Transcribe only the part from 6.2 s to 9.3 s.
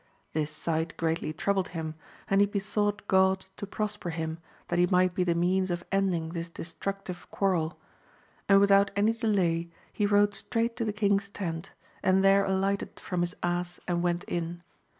this destructive quarrel, and without any